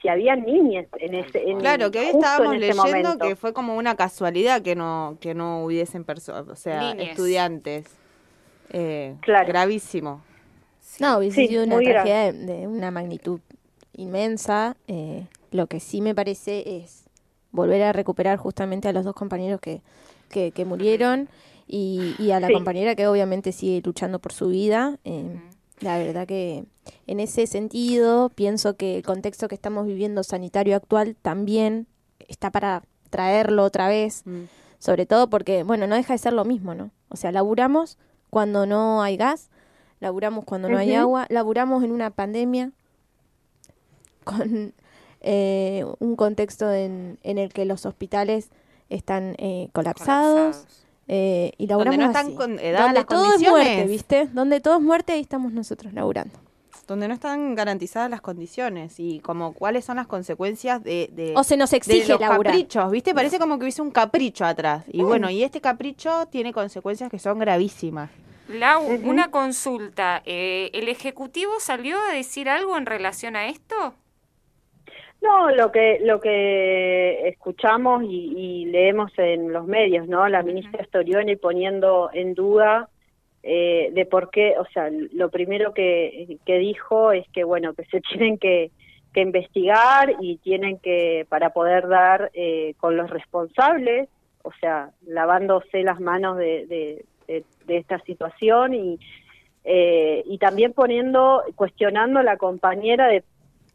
si 0.00 0.08
había 0.08 0.36
niñas 0.36 0.86
en 0.98 1.14
ese 1.14 1.50
en, 1.50 1.58
claro 1.58 1.90
que 1.90 1.98
hoy 2.00 2.06
estábamos 2.06 2.56
leyendo 2.56 3.18
que 3.18 3.36
fue 3.36 3.52
como 3.52 3.76
una 3.76 3.94
casualidad 3.94 4.62
que 4.62 4.74
no 4.74 5.16
que 5.20 5.34
no 5.34 5.64
hubiesen 5.64 6.04
personas 6.04 6.48
o 6.48 6.56
sea 6.56 6.92
estudiantes. 6.92 7.86
Eh, 8.72 9.16
gravísimo. 9.22 10.22
No 11.00 11.18
hubiese 11.18 11.48
sido 11.48 11.64
una 11.64 11.78
tragedia 11.78 12.32
de, 12.32 12.68
una 12.68 12.92
magnitud 12.92 13.40
inmensa. 13.96 14.76
Eh, 14.86 15.26
lo 15.50 15.66
que 15.66 15.80
sí 15.80 16.00
me 16.00 16.14
parece 16.14 16.76
es 16.76 17.04
volver 17.50 17.82
a 17.82 17.92
recuperar 17.92 18.38
justamente 18.38 18.86
a 18.86 18.92
los 18.92 19.04
dos 19.04 19.14
compañeros 19.14 19.60
que 19.60 19.82
que, 20.30 20.64
murieron 20.64 21.28
y, 21.66 22.14
y, 22.18 22.30
a 22.30 22.40
la 22.40 22.50
compañera 22.50 22.94
que 22.94 23.06
obviamente 23.06 23.52
sigue 23.52 23.82
luchando 23.84 24.18
por 24.18 24.32
su 24.32 24.48
vida. 24.48 24.98
Eh, 25.04 25.40
la 25.80 25.98
verdad 25.98 26.26
que 26.26 26.64
en 27.06 27.20
ese 27.20 27.46
sentido 27.46 28.28
pienso 28.30 28.76
que 28.76 28.96
el 28.96 29.02
contexto 29.02 29.48
que 29.48 29.54
estamos 29.54 29.86
viviendo 29.86 30.22
sanitario 30.22 30.76
actual 30.76 31.16
también 31.20 31.86
está 32.28 32.50
para 32.50 32.82
traerlo 33.08 33.64
otra 33.64 33.88
vez, 33.88 34.22
mm. 34.24 34.44
sobre 34.78 35.06
todo 35.06 35.28
porque, 35.28 35.62
bueno, 35.62 35.86
no 35.86 35.96
deja 35.96 36.14
de 36.14 36.18
ser 36.18 36.32
lo 36.32 36.44
mismo, 36.44 36.74
¿no? 36.74 36.90
O 37.08 37.16
sea, 37.16 37.32
laburamos 37.32 37.98
cuando 38.28 38.66
no 38.66 39.02
hay 39.02 39.16
gas, 39.16 39.50
laburamos 39.98 40.44
cuando 40.44 40.68
no 40.68 40.78
hay 40.78 40.94
agua, 40.94 41.26
laburamos 41.28 41.82
en 41.82 41.92
una 41.92 42.10
pandemia 42.10 42.72
con 44.24 44.72
eh, 45.20 45.84
un 45.98 46.16
contexto 46.16 46.72
en, 46.72 47.18
en, 47.22 47.38
el 47.38 47.52
que 47.52 47.64
los 47.64 47.84
hospitales 47.86 48.50
están 48.88 49.34
eh, 49.38 49.68
colapsados 49.72 50.66
eh, 51.12 51.54
y 51.58 51.66
laburamos 51.66 51.98
Donde 51.98 52.12
no 52.12 52.18
están 52.18 52.36
con 52.36 52.56
Donde 52.56 53.04
todo 53.04 53.34
es 53.34 53.40
muerte, 53.40 53.84
¿viste? 53.86 54.28
Donde 54.32 54.60
todo 54.60 54.76
es 54.76 54.80
muerte, 54.80 55.12
ahí 55.14 55.20
estamos 55.20 55.52
nosotros 55.52 55.92
laburando. 55.92 56.38
Donde 56.86 57.08
no 57.08 57.14
están 57.14 57.56
garantizadas 57.56 58.08
las 58.08 58.20
condiciones 58.20 59.00
y 59.00 59.18
como 59.18 59.52
cuáles 59.52 59.84
son 59.84 59.96
las 59.96 60.06
consecuencias 60.06 60.84
de, 60.84 61.32
o 61.34 61.42
se 61.42 61.56
nos 61.56 61.72
exige 61.72 62.12
los 62.12 62.20
caprichos, 62.20 62.92
¿viste? 62.92 63.12
Parece 63.12 63.40
como 63.40 63.58
que 63.58 63.64
hubiese 63.64 63.82
un 63.82 63.90
capricho 63.90 64.44
atrás. 64.44 64.84
Y 64.86 65.02
bueno, 65.02 65.28
y 65.30 65.42
este 65.42 65.60
capricho 65.60 66.26
tiene 66.30 66.52
consecuencias 66.52 67.10
que 67.10 67.18
son 67.18 67.40
gravísimas. 67.40 68.10
Lau, 68.46 68.84
una 69.04 69.32
consulta. 69.32 70.22
Eh, 70.24 70.70
¿El 70.74 70.88
Ejecutivo 70.88 71.54
salió 71.58 71.96
a 71.98 72.12
decir 72.12 72.48
algo 72.48 72.76
en 72.78 72.86
relación 72.86 73.34
a 73.34 73.48
esto? 73.48 73.94
No, 75.22 75.50
lo 75.50 75.70
que 75.70 75.98
lo 76.00 76.20
que 76.20 77.28
escuchamos 77.28 78.02
y, 78.04 78.64
leemos 78.66 79.12
en 79.18 79.52
los 79.52 79.66
medios, 79.66 80.08
¿no? 80.08 80.26
La 80.28 80.42
ministra 80.42 80.84
Storioni 80.84 81.36
poniendo 81.36 82.10
en 82.12 82.34
duda 82.34 82.88
eh, 83.42 83.90
de 83.92 84.06
por 84.06 84.30
qué, 84.30 84.54
o 84.58 84.64
sea, 84.66 84.90
lo 84.90 85.30
primero 85.30 85.74
que, 85.74 86.38
que 86.46 86.58
dijo 86.58 87.12
es 87.12 87.26
que, 87.30 87.44
bueno, 87.44 87.74
que 87.74 87.84
se 87.86 88.00
tienen 88.12 88.38
que, 88.38 88.70
que 89.12 89.20
investigar 89.20 90.14
y 90.20 90.36
tienen 90.38 90.78
que, 90.78 91.26
para 91.28 91.50
poder 91.50 91.88
dar 91.88 92.30
eh, 92.34 92.74
con 92.78 92.96
los 92.96 93.10
responsables, 93.10 94.08
o 94.42 94.52
sea, 94.60 94.90
lavándose 95.06 95.82
las 95.82 96.00
manos 96.00 96.38
de, 96.38 96.66
de, 96.66 97.04
de, 97.66 97.76
esta 97.76 97.98
situación 98.00 98.74
y, 98.74 98.98
eh, 99.64 100.22
y 100.26 100.38
también 100.38 100.72
poniendo, 100.72 101.42
cuestionando 101.56 102.20
a 102.20 102.24
la 102.24 102.36
compañera 102.36 103.06
de 103.08 103.22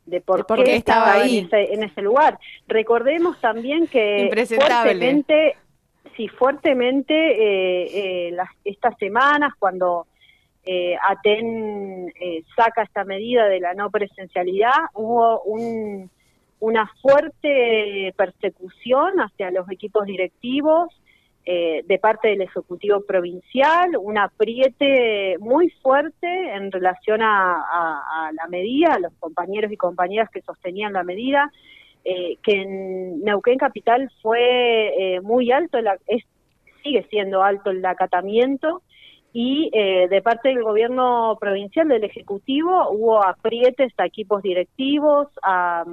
de 0.05 0.21
por, 0.21 0.45
qué, 0.63 0.75
estaba, 0.75 1.13
ahí 1.13 1.39
en 1.39 1.45
ese, 1.45 1.73
en 1.73 1.83
ese, 1.83 2.01
lugar. 2.01 2.39
Recordemos 2.67 3.39
también 3.41 3.87
que 3.87 4.29
fuertemente, 4.47 5.57
sí, 6.15 6.27
fuertemente 6.27 7.13
eh, 7.13 8.27
eh, 8.27 8.31
las, 8.31 8.49
estas 8.63 8.97
semanas 8.97 9.53
cuando 9.57 10.07
eh, 10.65 10.95
Aten 11.01 12.11
eh, 12.19 12.43
saca 12.55 12.83
esta 12.83 13.03
medida 13.03 13.45
de 13.45 13.59
la 13.59 13.73
no 13.73 13.91
presencialidad, 13.91 14.73
hubo 14.93 15.41
un, 15.41 16.09
una 16.59 16.91
fuerte 17.01 18.13
persecución 18.17 19.19
hacia 19.19 19.51
los 19.51 19.69
equipos 19.69 20.05
directivos, 20.05 20.89
eh, 21.47 21.83
de 21.85 21.99
parte 21.99 22.29
del 22.29 22.41
Ejecutivo 22.41 23.01
Provincial, 23.01 23.95
un 23.99 24.17
apriete 24.17 25.37
muy 25.39 25.69
fuerte 25.69 26.27
en 26.27 26.71
relación 26.71 27.21
a, 27.21 28.31
la 28.33 28.47
medida, 28.47 28.95
a 28.95 28.99
los 28.99 29.13
compañeros 29.19 29.71
y 29.71 29.77
compañeras 29.77 30.31
que 30.31 30.41
sostenían 30.41 30.93
la 30.93 31.03
medida, 31.03 31.51
eh, 32.03 32.37
que 32.41 32.61
en 32.63 33.21
Neuquén 33.23 33.59
Capital 33.59 34.11
fue 34.23 35.15
eh, 35.17 35.21
muy 35.21 35.51
alto, 35.51 35.77
es, 36.07 36.23
sigue 36.83 37.05
siendo 37.11 37.43
alto 37.43 37.69
el 37.69 37.85
acatamiento, 37.85 38.81
y 39.31 39.69
de 39.69 40.21
parte 40.21 40.47
del 40.47 40.63
gobierno 40.63 41.37
provincial, 41.41 41.89
del 41.89 42.05
Ejecutivo, 42.05 42.89
hubo 42.89 43.21
aprietes 43.21 43.91
a 43.97 44.05
equipos 44.05 44.41
directivos, 44.41 45.27
a 45.43 45.83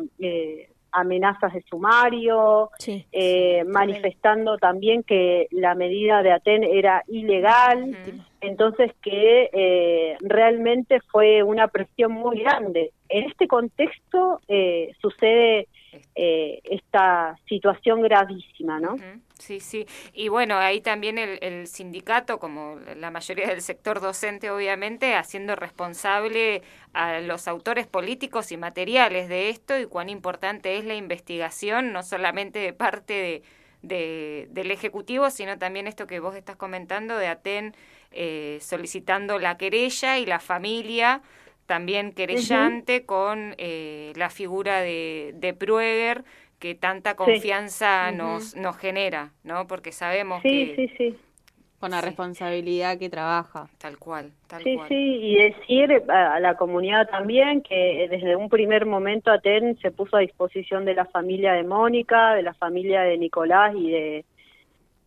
amenazas 0.92 1.52
de 1.52 1.62
sumario, 1.62 2.70
eh, 3.12 3.64
manifestando 3.66 4.58
también 4.58 5.02
que 5.02 5.48
la 5.50 5.74
medida 5.74 6.22
de 6.22 6.32
Aten 6.32 6.62
era 6.62 7.02
ilegal, 7.08 7.96
entonces 8.40 8.92
que 9.02 9.50
eh, 9.52 10.16
realmente 10.20 11.00
fue 11.10 11.42
una 11.42 11.68
presión 11.68 12.12
muy 12.12 12.40
grande. 12.40 12.92
En 13.08 13.24
este 13.24 13.48
contexto 13.48 14.40
eh, 14.48 14.92
sucede 15.00 15.68
eh, 16.14 16.60
esta 16.64 17.38
situación 17.48 18.02
gravísima, 18.02 18.78
¿no? 18.78 18.96
Sí, 19.38 19.60
sí. 19.60 19.86
Y 20.12 20.28
bueno, 20.28 20.56
ahí 20.58 20.80
también 20.80 21.18
el, 21.18 21.66
sindicato, 21.66 22.38
como 22.38 22.78
la 22.96 23.10
mayoría 23.10 23.48
del 23.48 23.62
sector 23.62 24.00
docente, 24.00 24.50
obviamente, 24.50 25.14
haciendo 25.14 25.56
responsable 25.56 26.62
a 26.92 27.20
los 27.20 27.48
autores 27.48 27.86
políticos 27.86 28.52
y 28.52 28.56
materiales 28.56 29.28
de 29.28 29.48
esto 29.48 29.78
y 29.78 29.86
cuán 29.86 30.10
importante 30.10 30.76
es 30.76 30.84
la 30.84 30.94
investigación, 30.94 31.92
no 31.92 32.02
solamente 32.02 32.58
de 32.58 32.72
parte 32.74 33.42
de, 33.82 34.48
del 34.50 34.70
Ejecutivo, 34.70 35.30
sino 35.30 35.58
también 35.58 35.86
esto 35.86 36.06
que 36.06 36.20
vos 36.20 36.36
estás 36.36 36.56
comentando 36.56 37.16
de 37.16 37.26
Aten 37.28 37.74
eh, 38.14 38.58
solicitando 38.60 39.38
la 39.38 39.56
querella 39.56 40.18
y 40.18 40.26
la 40.26 40.38
familia 40.38 41.22
también 41.66 42.12
querellante 42.12 43.04
con 43.04 43.54
eh, 43.58 44.12
la 44.16 44.30
figura 44.30 44.80
de, 44.80 45.32
de 45.36 45.54
Prueger, 45.54 46.24
que 46.58 46.74
tanta 46.74 47.16
confianza 47.16 48.12
nos, 48.12 48.54
nos 48.54 48.76
genera, 48.76 49.32
¿no? 49.42 49.66
Porque 49.66 49.90
sabemos 49.90 50.42
que... 50.42 50.74
Sí, 50.76 50.88
sí, 50.96 51.16
Con 51.80 51.90
la 51.90 52.00
responsabilidad 52.00 52.98
que 52.98 53.10
trabaja. 53.10 53.68
Tal 53.78 53.98
cual, 53.98 54.30
tal 54.46 54.62
sí, 54.62 54.76
cual. 54.76 54.88
Sí, 54.88 54.94
y 54.94 55.34
decir 55.36 56.02
a 56.08 56.38
la 56.38 56.56
comunidad 56.56 57.08
también 57.08 57.62
que 57.62 58.06
desde 58.08 58.36
un 58.36 58.48
primer 58.48 58.86
momento 58.86 59.32
ATEN 59.32 59.76
se 59.80 59.90
puso 59.90 60.16
a 60.16 60.20
disposición 60.20 60.84
de 60.84 60.94
la 60.94 61.06
familia 61.06 61.54
de 61.54 61.64
Mónica, 61.64 62.34
de 62.34 62.42
la 62.42 62.54
familia 62.54 63.02
de 63.02 63.18
Nicolás 63.18 63.74
y 63.76 63.90
de, 63.90 64.24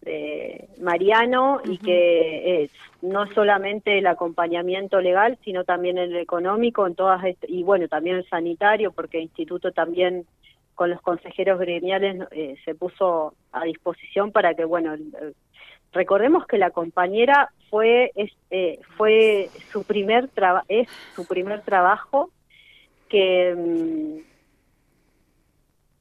de 0.06 0.70
Mariano 0.80 1.60
y 1.66 1.78
que 1.80 2.64
es 2.64 2.72
no 3.02 3.26
solamente 3.34 3.98
el 3.98 4.08
acompañamiento 4.08 5.02
legal, 5.02 5.38
sino 5.44 5.66
también 5.66 5.98
el 5.98 6.16
económico 6.16 6.88
en 6.88 6.96
todas 6.96 7.22
y 7.48 7.64
bueno, 7.64 7.88
también 7.88 8.18
el 8.18 8.30
sanitario 8.30 8.92
porque 8.92 9.18
el 9.18 9.24
instituto 9.24 9.72
también 9.72 10.26
con 10.76 10.90
los 10.90 11.02
consejeros 11.02 11.60
gremiales 11.60 12.28
eh, 12.32 12.56
se 12.64 12.76
puso 12.76 13.34
a 13.52 13.64
disposición 13.64 14.32
para 14.32 14.54
que, 14.54 14.66
bueno, 14.66 14.96
recordemos 15.92 16.46
que 16.46 16.58
la 16.58 16.72
compañera 16.72 17.50
fue 17.70 18.12
es, 18.16 18.32
eh, 18.52 18.80
fue 18.98 19.50
su 19.72 19.84
primer 19.84 20.30
es 20.68 20.88
su 21.16 21.26
primer 21.26 21.62
trabajo 21.62 22.30
que 23.10 23.56
mm, 23.56 24.18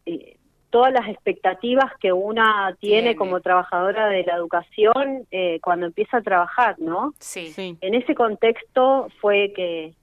eh, 0.06 0.33
todas 0.74 0.92
las 0.92 1.08
expectativas 1.08 1.92
que 2.00 2.12
una 2.12 2.76
tiene, 2.80 3.14
como 3.14 3.40
trabajadora 3.40 4.08
de 4.08 4.24
la 4.24 4.34
educación 4.34 5.24
cuando 5.62 5.86
empieza 5.86 6.16
a 6.16 6.20
trabajar, 6.20 6.74
¿no? 6.80 7.14
Sí. 7.20 7.52
sí. 7.52 7.78
En 7.80 7.94
ese 7.94 8.16
contexto 8.16 9.06
fue 9.20 9.52
que, 9.54 9.94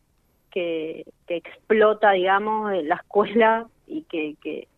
que, 0.50 1.04
que 1.28 1.36
explota, 1.36 2.13
digamos, 2.13 2.72
la 2.86 2.96
escuela 2.96 3.68
y 3.86 4.04
que, 4.04 4.38
que 4.42 4.70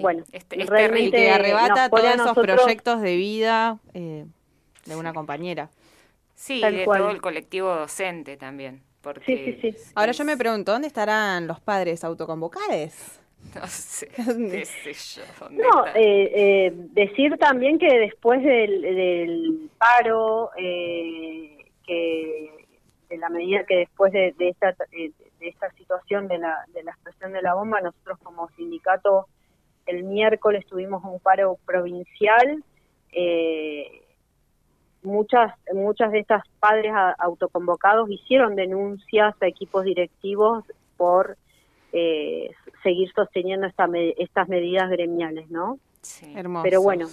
bueno, 0.00 0.24
este, 0.32 0.56
realmente 0.64 1.18
que 1.18 1.30
arrebata 1.30 1.88
todos 1.88 2.12
esos 2.12 2.34
proyectos 2.36 3.00
de 3.00 3.14
vida 3.16 3.78
eh, 3.94 4.26
de 4.86 4.96
una 4.96 5.12
compañera. 5.12 5.70
Sí, 6.34 6.60
de 6.60 6.84
todo 6.84 7.10
el 7.10 7.20
colectivo 7.20 7.72
docente 7.72 8.36
también. 8.36 8.82
Porque, 9.02 9.24
sí, 9.24 9.72
sí, 9.72 9.78
sí. 9.78 9.92
Ahora 9.94 10.10
yo 10.10 10.24
me 10.24 10.36
pregunto, 10.36 10.72
¿dónde 10.72 10.88
estarán 10.88 11.46
los 11.46 11.60
padres 11.60 12.02
autoconvocados? 12.02 13.20
No 13.54 13.66
sé, 13.66 14.08
qué 14.16 14.64
sé 14.64 14.92
yo. 14.92 15.48
no, 15.50 15.86
eh, 15.94 16.30
eh, 16.34 16.72
decir 16.92 17.36
también 17.38 17.78
que 17.78 17.98
después 17.98 18.42
del, 18.42 18.82
del 18.82 19.70
paro, 19.78 20.50
eh, 20.56 21.64
que 21.86 22.66
de 23.08 23.16
la 23.16 23.28
medida 23.30 23.64
que 23.64 23.76
después 23.76 24.12
de, 24.12 24.34
esta, 24.38 24.76
de, 24.90 25.12
esta 25.40 25.70
situación 25.72 26.28
de 26.28 26.38
la, 26.38 26.64
de 26.74 26.82
la 26.82 26.92
expresión 26.92 27.32
de 27.32 27.42
la 27.42 27.54
bomba, 27.54 27.80
nosotros 27.80 28.18
como 28.22 28.48
sindicato 28.50 29.26
el 29.86 30.04
miércoles 30.04 30.66
tuvimos 30.66 31.02
un 31.04 31.18
paro 31.18 31.56
provincial. 31.64 32.62
Eh, 33.12 34.02
muchas, 35.02 35.54
muchas 35.72 36.12
de 36.12 36.18
estas 36.18 36.42
padres 36.60 36.92
autoconvocados 37.18 38.10
hicieron 38.10 38.54
denuncias 38.54 39.34
a 39.40 39.46
equipos 39.46 39.84
directivos 39.84 40.64
por 40.98 41.38
eh, 41.92 42.50
seguir 42.82 43.10
sosteniendo 43.14 43.66
esta, 43.66 43.88
estas 44.16 44.48
medidas 44.48 44.90
gremiales, 44.90 45.50
¿no? 45.50 45.78
Sí. 46.02 46.34
Pero 46.62 46.82
bueno, 46.82 47.08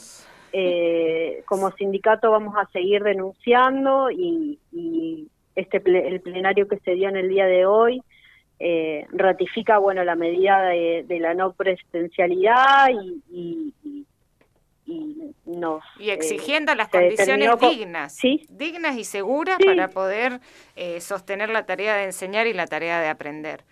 eh, 0.54 1.44
como 1.46 1.72
sindicato 1.72 2.32
vamos 2.32 2.56
a 2.58 2.66
seguir 2.72 3.04
denunciando 3.04 4.10
y, 4.10 4.58
y 4.72 5.28
este 5.56 5.82
el 5.86 6.22
plenario 6.22 6.68
que 6.68 6.80
se 6.80 6.96
dio 6.96 7.10
en 7.10 7.18
el 7.18 7.30
día 7.30 7.46
de 7.46 7.66
hoy 7.66 8.02
eh, 8.60 9.06
ratifica 9.12 9.80
bueno 9.80 10.06
la 10.06 10.16
medida 10.16 10.62
de, 10.68 11.06
la 11.20 11.34
no 11.34 11.52
presencialidad 11.52 12.90
y, 12.90 13.22
y, 13.30 13.74
nos 15.46 15.84
y 16.00 16.12
exigiendo 16.12 16.74
las 16.74 16.88
condiciones 16.88 17.50
dignas 17.60 18.18
dignas 18.50 18.98
y 18.98 19.04
seguras 19.04 19.58
para 19.66 19.90
poder 19.90 20.40
eh, 20.76 21.02
sostener 21.02 21.50
la 21.50 21.66
tarea 21.66 21.96
de 21.96 22.06
enseñar 22.06 22.48
y 22.48 22.54
la 22.54 22.68
tarea 22.68 23.02
de 23.02 23.10
aprender 23.10 23.64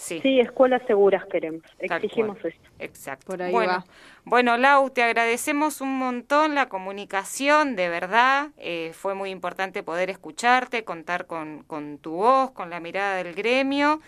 Sí. 0.00 0.40
escuelas 0.40 0.80
seguras 0.86 1.26
queremos, 1.26 1.62
exigimos 1.78 2.38
esto. 2.42 2.70
Exacto. 2.78 3.26
Por 3.26 3.42
ahí 3.42 3.52
bueno, 3.52 3.84
bueno, 4.24 4.56
Lau, 4.56 4.88
te 4.88 5.02
agradecemos 5.02 5.82
un 5.82 5.98
montón 5.98 6.54
la 6.54 6.70
comunicación, 6.70 7.76
de 7.76 7.90
verdad. 7.90 8.48
Eh, 8.56 8.92
fue 8.94 9.14
muy 9.14 9.28
importante 9.28 9.82
poder 9.82 10.08
escucharte, 10.08 10.84
contar 10.84 11.26
con, 11.26 11.64
con 11.64 11.98
tu 11.98 12.12
voz, 12.12 12.50
con 12.52 12.70
la 12.70 12.80
mirada 12.80 13.22
del 13.22 13.34
gremio. 13.34 14.00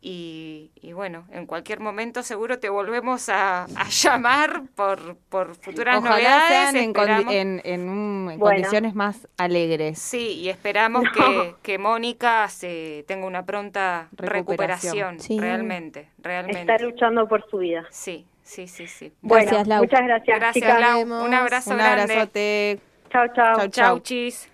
Y, 0.00 0.70
bueno, 0.94 1.26
en 1.32 1.46
cualquier 1.46 1.80
momento 1.80 2.22
seguro 2.22 2.60
te 2.60 2.68
volvemos 2.68 3.28
a, 3.28 3.66
llamar 3.90 4.62
por, 4.76 5.16
por 5.28 5.56
futuras 5.56 6.02
novedades. 6.02 6.74
en, 6.74 7.60
en, 7.64 8.38
condiciones 8.38 8.94
más 8.94 9.26
alegres. 9.36 9.98
Sí, 9.98 10.34
y 10.40 10.48
esperamos 10.50 11.04
que, 11.12 11.54
que, 11.62 11.78
Mónica 11.78 12.48
se 12.48 13.04
tenga 13.08 13.26
una 13.26 13.44
pronta 13.44 14.08
recuperación, 14.12 15.18
realmente, 15.36 16.10
realmente. 16.18 16.72
Está 16.72 16.78
luchando 16.78 17.26
por 17.26 17.48
su 17.50 17.58
vida. 17.58 17.84
Sí, 17.90 18.24
sí, 18.42 18.68
sí, 18.68 18.86
sí. 18.86 19.12
Bueno, 19.20 19.50
muchas 19.50 20.02
gracias. 20.06 20.38
Gracias, 20.38 20.80
Lau. 20.80 21.02
Un 21.02 21.34
abrazo 21.34 21.70
un 21.72 21.78
grande. 21.78 22.02
Abrazote. 22.12 22.80
Chao, 23.10 23.26
chao. 23.34 23.56
Chao, 23.56 23.68
chao. 23.68 23.98
Chis. 23.98 24.48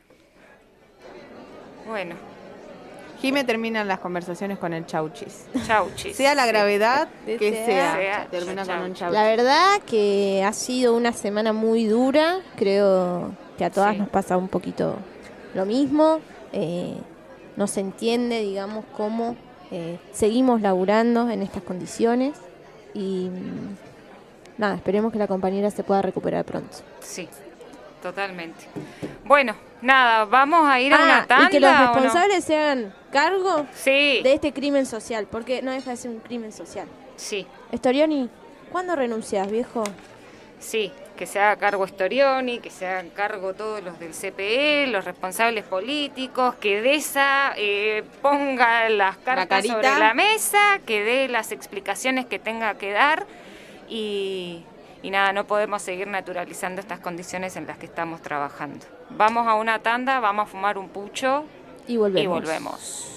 Bueno. 1.86 2.33
Jime 3.24 3.42
termina 3.44 3.84
las 3.84 4.00
conversaciones 4.00 4.58
con 4.58 4.74
el 4.74 4.84
chauchis. 4.84 5.46
Chauchis. 5.66 6.14
Sea 6.14 6.34
la 6.34 6.44
gravedad 6.44 7.08
que 7.24 7.64
sea, 7.64 8.28
termina 8.30 8.66
con 8.66 8.80
un 8.80 8.92
chauchis. 8.92 9.18
La 9.18 9.24
verdad 9.24 9.80
que 9.86 10.44
ha 10.46 10.52
sido 10.52 10.94
una 10.94 11.10
semana 11.12 11.54
muy 11.54 11.86
dura. 11.86 12.40
Creo 12.56 13.32
que 13.56 13.64
a 13.64 13.70
todas 13.70 13.96
nos 13.96 14.10
pasa 14.10 14.36
un 14.36 14.48
poquito 14.48 14.96
lo 15.54 15.64
mismo. 15.64 16.20
Eh, 16.52 16.98
no 17.56 17.66
se 17.66 17.80
entiende, 17.80 18.40
digamos, 18.40 18.84
cómo 18.94 19.36
eh, 19.70 19.98
seguimos 20.12 20.60
laburando 20.60 21.30
en 21.30 21.40
estas 21.40 21.62
condiciones. 21.62 22.34
Y 22.92 23.30
mm, 23.30 24.58
nada, 24.58 24.74
esperemos 24.74 25.14
que 25.14 25.18
la 25.18 25.28
compañera 25.28 25.70
se 25.70 25.82
pueda 25.82 26.02
recuperar 26.02 26.44
pronto. 26.44 26.76
Sí, 27.00 27.26
totalmente. 28.04 28.66
Bueno, 29.24 29.56
nada, 29.80 30.26
vamos 30.26 30.68
a 30.68 30.78
ir 30.78 30.92
a 30.92 31.02
una 31.02 31.26
tanda. 31.26 31.46
Ah, 31.46 31.48
y 31.48 31.52
que 31.52 31.60
los 31.60 31.78
responsables 31.78 32.44
sean 32.44 32.94
cargo 33.10 33.66
sí. 33.72 34.20
de 34.22 34.34
este 34.34 34.52
crimen 34.52 34.84
social, 34.84 35.26
porque 35.30 35.62
no 35.62 35.72
deja 35.72 35.92
de 35.92 35.96
ser 35.96 36.10
un 36.10 36.20
crimen 36.20 36.52
social. 36.52 36.86
Sí. 37.16 37.46
Storioni, 37.74 38.28
¿cuándo 38.70 38.94
renuncias, 38.94 39.50
viejo? 39.50 39.84
Sí, 40.60 40.92
que 41.16 41.24
se 41.24 41.40
haga 41.40 41.56
cargo 41.56 41.86
Storioni, 41.86 42.58
que 42.58 42.68
se 42.68 42.86
hagan 42.86 43.08
cargo 43.08 43.54
todos 43.54 43.82
los 43.82 43.98
del 43.98 44.12
CPE, 44.12 44.88
los 44.88 45.06
responsables 45.06 45.64
políticos, 45.64 46.56
que 46.56 46.82
DESA 46.82 47.54
eh, 47.56 48.04
ponga 48.20 48.90
las 48.90 49.16
cartas 49.16 49.64
sobre 49.64 49.98
la 49.98 50.12
mesa, 50.12 50.78
que 50.84 51.02
dé 51.02 51.28
las 51.28 51.52
explicaciones 51.52 52.26
que 52.26 52.38
tenga 52.38 52.74
que 52.74 52.92
dar 52.92 53.26
y, 53.88 54.62
y 55.04 55.10
nada, 55.10 55.34
no 55.34 55.46
podemos 55.46 55.82
seguir 55.82 56.08
naturalizando 56.08 56.80
estas 56.80 56.98
condiciones 56.98 57.56
en 57.56 57.66
las 57.66 57.76
que 57.76 57.84
estamos 57.84 58.22
trabajando. 58.22 58.86
Vamos 59.10 59.46
a 59.46 59.54
una 59.54 59.80
tanda, 59.80 60.18
vamos 60.18 60.44
a 60.44 60.46
fumar 60.46 60.78
un 60.78 60.88
pucho 60.88 61.44
y 61.86 61.98
volvemos. 61.98 62.24
Y 62.24 62.26
volvemos. 62.26 63.13